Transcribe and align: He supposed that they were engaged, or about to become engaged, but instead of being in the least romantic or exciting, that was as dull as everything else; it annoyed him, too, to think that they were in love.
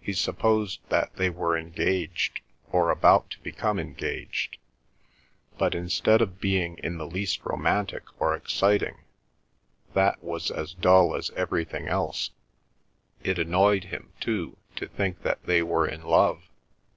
He 0.00 0.14
supposed 0.14 0.80
that 0.88 1.14
they 1.14 1.30
were 1.30 1.56
engaged, 1.56 2.40
or 2.72 2.90
about 2.90 3.30
to 3.30 3.38
become 3.40 3.78
engaged, 3.78 4.58
but 5.58 5.76
instead 5.76 6.20
of 6.20 6.40
being 6.40 6.76
in 6.82 6.98
the 6.98 7.06
least 7.06 7.44
romantic 7.44 8.02
or 8.20 8.34
exciting, 8.34 9.04
that 9.94 10.24
was 10.24 10.50
as 10.50 10.74
dull 10.74 11.14
as 11.14 11.30
everything 11.36 11.86
else; 11.86 12.30
it 13.22 13.38
annoyed 13.38 13.84
him, 13.84 14.10
too, 14.18 14.56
to 14.74 14.88
think 14.88 15.22
that 15.22 15.40
they 15.44 15.62
were 15.62 15.86
in 15.86 16.02
love. 16.02 16.50